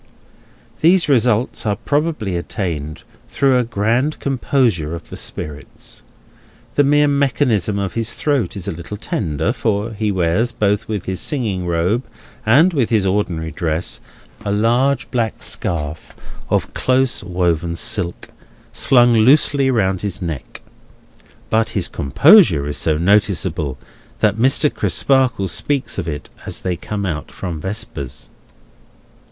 [0.79, 6.01] These results are probably attained through a grand composure of the spirits.
[6.73, 11.05] The mere mechanism of his throat is a little tender, for he wears, both with
[11.05, 12.03] his singing robe
[12.47, 13.99] and with his ordinary dress,
[14.43, 16.15] a large black scarf
[16.49, 18.29] of strong close woven silk,
[18.73, 20.61] slung loosely round his neck.
[21.51, 23.77] But his composure is so noticeable,
[24.19, 24.73] that Mr.
[24.73, 28.31] Crisparkle speaks of it as they come out from Vespers.